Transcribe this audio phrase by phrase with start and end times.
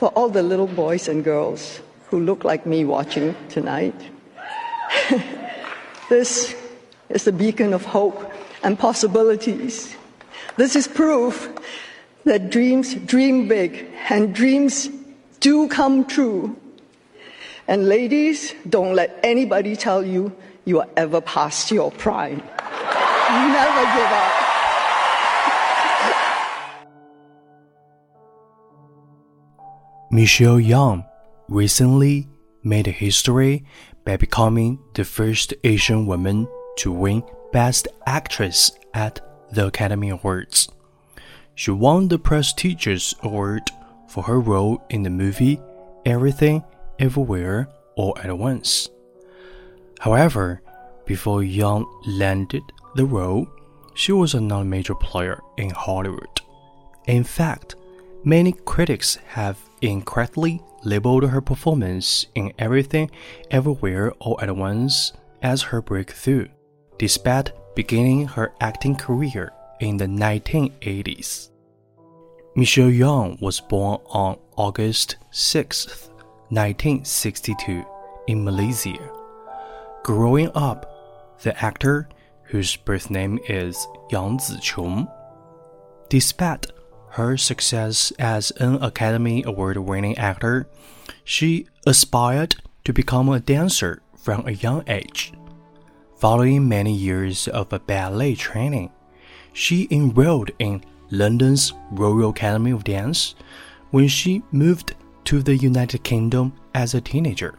[0.00, 3.94] for all the little boys and girls who look like me watching tonight.
[6.08, 6.56] this
[7.10, 8.32] is the beacon of hope
[8.62, 9.94] and possibilities.
[10.56, 11.50] This is proof
[12.24, 14.88] that dreams dream big and dreams
[15.40, 16.56] do come true.
[17.68, 22.38] And ladies, don't let anybody tell you you are ever past your prime.
[22.38, 24.39] Never give up.
[30.12, 31.06] Michelle Yeoh
[31.48, 32.26] recently
[32.64, 33.64] made history
[34.04, 39.20] by becoming the first Asian woman to win Best Actress at
[39.52, 40.68] the Academy Awards.
[41.54, 43.70] She won the prestigious award
[44.08, 45.60] for her role in the movie
[46.04, 46.64] Everything,
[46.98, 48.88] Everywhere, All at Once.
[50.00, 50.60] However,
[51.06, 52.64] before Yeoh landed
[52.96, 53.46] the role,
[53.94, 56.40] she was not a major player in Hollywood.
[57.06, 57.76] In fact,
[58.24, 63.10] many critics have incorrectly labeled her performance in Everything,
[63.50, 66.48] Everywhere, All at Once as her breakthrough,
[66.98, 71.50] despite beginning her acting career in the 1980s.
[72.56, 76.10] Michelle Yeoh was born on August 6,
[76.48, 77.84] 1962,
[78.26, 78.98] in Malaysia.
[80.02, 82.08] Growing up, the actor,
[82.42, 85.12] whose birth name is Yang Ziqiong,
[86.08, 86.66] despite
[87.10, 90.66] her success as an Academy Award winning actor,
[91.24, 95.32] she aspired to become a dancer from a young age.
[96.16, 98.90] Following many years of ballet training,
[99.52, 103.34] she enrolled in London's Royal Academy of Dance
[103.90, 104.94] when she moved
[105.24, 107.58] to the United Kingdom as a teenager.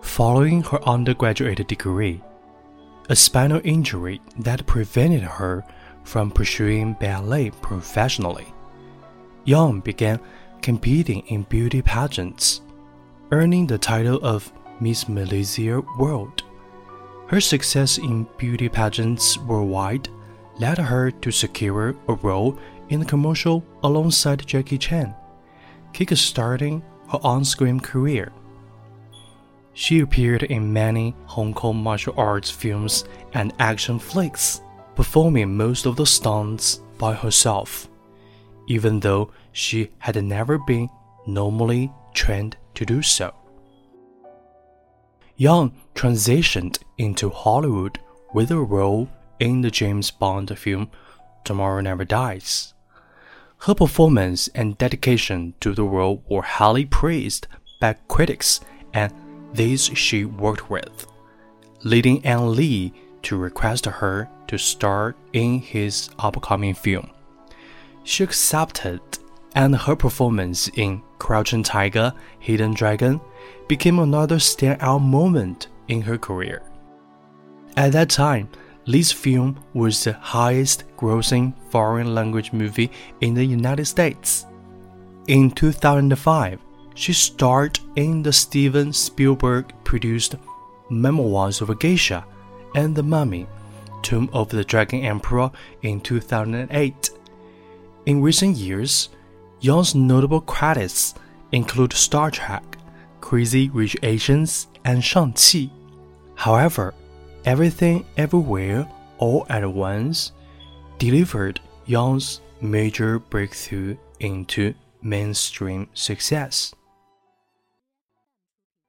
[0.00, 2.22] Following her undergraduate degree,
[3.10, 5.64] a spinal injury that prevented her
[6.08, 8.46] from pursuing ballet professionally,
[9.46, 10.18] Yeoh began
[10.62, 12.62] competing in beauty pageants,
[13.30, 14.50] earning the title of
[14.80, 16.44] Miss Malaysia World.
[17.26, 20.08] Her success in beauty pageants worldwide
[20.58, 25.14] led her to secure a role in a commercial alongside Jackie Chan,
[25.92, 28.32] kick-starting her on-screen career.
[29.74, 34.62] She appeared in many Hong Kong martial arts films and action flicks,
[34.98, 37.88] performing most of the stunts by herself,
[38.66, 40.88] even though she had never been
[41.24, 43.32] normally trained to do so.
[45.38, 48.00] Yeoh transitioned into Hollywood
[48.34, 49.08] with a role
[49.38, 50.90] in the James Bond film
[51.44, 52.74] Tomorrow Never Dies.
[53.58, 57.46] Her performance and dedication to the role were highly praised
[57.80, 58.60] by critics
[58.92, 59.12] and
[59.54, 61.06] those she worked with,
[61.84, 62.92] leading Ang Lee
[63.22, 67.10] to request her to star in his upcoming film.
[68.04, 69.00] She accepted,
[69.54, 73.20] and her performance in Crouching Tiger, Hidden Dragon
[73.66, 76.62] became another standout moment in her career.
[77.76, 78.48] At that time,
[78.86, 82.90] Lee's film was the highest grossing foreign language movie
[83.20, 84.46] in the United States.
[85.26, 86.58] In 2005,
[86.94, 90.36] she starred in the Steven Spielberg produced
[90.90, 92.24] Memoirs of a Geisha
[92.74, 93.46] and The Mummy,
[94.02, 95.50] Tomb of the Dragon Emperor
[95.82, 97.10] in 2008.
[98.06, 99.08] In recent years,
[99.60, 101.14] Yeoh's notable credits
[101.52, 102.64] include Star Trek,
[103.20, 105.70] Crazy Rich Asians, and Shang-Chi.
[106.34, 106.94] However,
[107.44, 110.32] Everything Everywhere All at Once
[110.98, 116.74] delivered Yeoh's major breakthrough into mainstream success.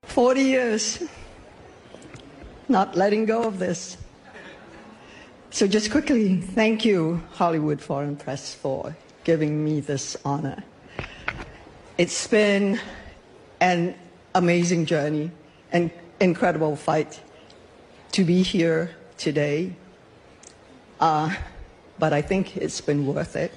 [0.03, 1.03] 40 years
[2.69, 3.97] not letting go of this.
[5.51, 10.63] So, just quickly, thank you, Hollywood Foreign Press, for giving me this honor.
[11.97, 12.79] It's been
[13.59, 13.95] an
[14.35, 15.31] amazing journey,
[15.71, 17.19] an incredible fight
[18.11, 19.73] to be here today,
[20.99, 21.35] uh,
[21.97, 23.51] but I think it's been worth it.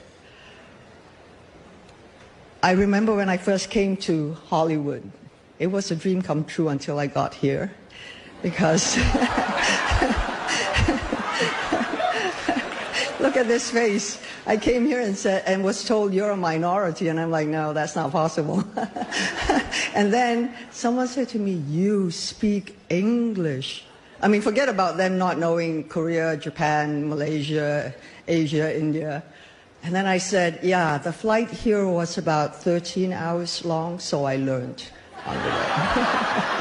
[2.62, 5.10] I remember when I first came to Hollywood,
[5.58, 7.72] it was a dream come true until I got here
[8.42, 8.96] because
[13.20, 14.20] look at this face.
[14.46, 17.72] I came here and said and was told you're a minority and I'm like no
[17.72, 18.64] that's not possible.
[19.94, 23.84] and then someone said to me you speak English.
[24.20, 27.92] I mean, forget about them not knowing Korea, Japan, Malaysia,
[28.28, 29.24] Asia, India.
[29.82, 34.36] And then I said, yeah, the flight here was about 13 hours long, so I
[34.36, 34.84] learned
[35.26, 36.58] on the way.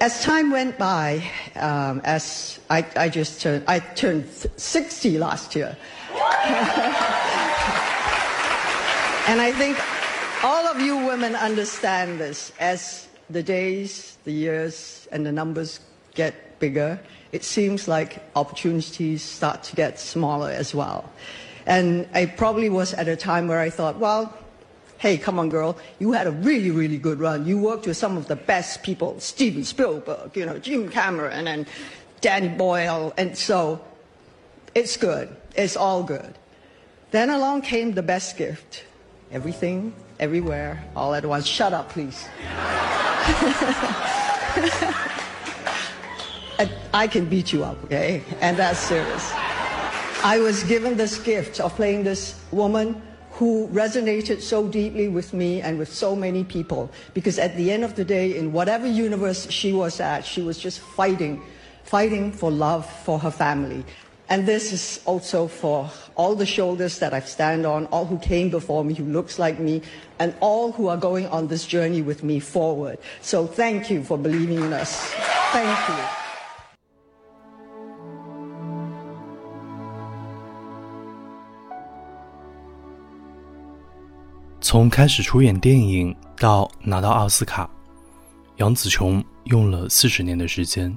[0.00, 1.22] As time went by,
[1.56, 5.76] um, as I, I, just turned, I turned 60 last year.
[9.26, 9.78] And I think
[10.44, 15.80] all of you women understand this as the days, the years, and the numbers
[16.12, 17.00] get bigger.
[17.32, 21.10] It seems like opportunities start to get smaller as well.
[21.64, 24.36] And I probably was at a time where I thought, well,
[24.98, 27.46] hey, come on, girl, you had a really, really good run.
[27.46, 31.66] You worked with some of the best people, Steven Spielberg, you know, Jim Cameron, and
[32.20, 33.84] Danny Boyle, and so
[34.74, 35.34] it's good.
[35.54, 36.34] It's all good.
[37.10, 38.84] Then along came the best gift.
[39.30, 41.46] Everything, everywhere, all at once.
[41.46, 42.26] Shut up, please.
[46.92, 48.22] I can beat you up, okay?
[48.40, 49.32] And that's serious.
[50.22, 53.02] I was given this gift of playing this woman
[53.34, 57.82] who resonated so deeply with me and with so many people because at the end
[57.82, 61.42] of the day, in whatever universe she was at, she was just fighting,
[61.82, 63.84] fighting for love for her family.
[64.28, 68.50] And this is also for all the shoulders that I've stand on, all who came
[68.50, 69.82] before me, who looks like me,
[70.20, 72.98] and all who are going on this journey with me forward.
[73.20, 75.12] So thank you for believing in us.
[75.52, 76.23] Thank you.
[84.74, 87.70] 从开始出演电影到拿到奥斯卡，
[88.56, 90.92] 杨紫琼用了四十年的时间。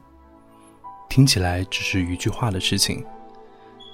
[1.07, 3.06] 听起来只是一句话的事情。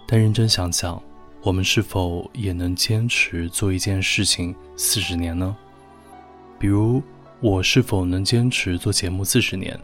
[0.08, 1.04] 但认真想想，
[1.42, 5.54] 我们是否也能坚持做一件事情四十年呢？
[6.58, 7.04] 比如，
[7.42, 9.78] 我是否能坚持做节目四十年？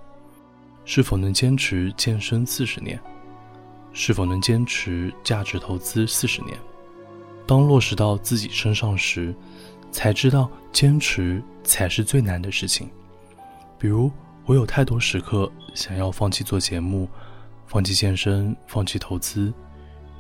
[0.86, 2.98] 是否能坚持健身四十年？
[3.92, 6.58] 是否能坚持价值投资四十年？
[7.46, 9.36] 当落实到自己身上时，
[9.92, 12.90] 才知道坚持才是最难的事情。
[13.78, 14.12] 比如，
[14.46, 17.08] 我有太多时刻想要放弃做节目，
[17.66, 19.54] 放弃健身，放弃投资。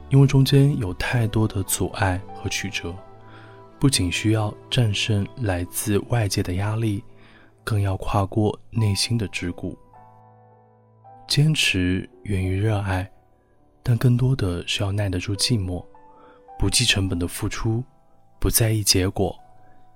[0.10, 2.96] 因为中间有太多的阻碍和曲折，
[3.80, 7.04] 不仅需要战胜来自外界的压力，
[7.64, 9.76] 更要跨过内心的桎梏。
[11.28, 13.08] 坚持源于热爱，
[13.84, 15.86] 但更多的是要耐得住寂寞，
[16.58, 17.84] 不计成本的付出，
[18.40, 19.38] 不在意结果，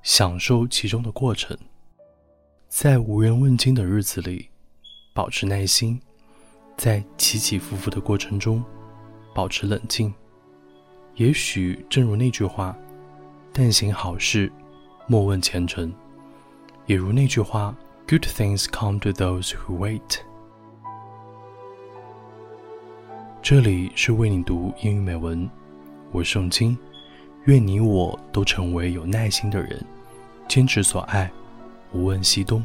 [0.04, 1.58] 享受其中的过程。
[2.68, 4.50] 在无人问津的日子里，
[5.14, 6.00] 保持耐心，
[6.76, 8.64] 在起起伏伏的过程中。
[9.34, 10.14] 保持冷静。
[11.16, 12.78] 也许正如那句话
[13.52, 14.52] ：“但行好事，
[15.08, 15.92] 莫问前程。”
[16.86, 17.76] 也如那句话
[18.08, 20.20] ：“Good things come to those who wait。”
[23.42, 25.50] 这里是为你读英语美文，
[26.12, 26.78] 我是宋金。
[27.46, 29.84] 愿你我都成为有耐心的人，
[30.48, 31.32] 坚持所爱，
[31.92, 32.64] 无问西东。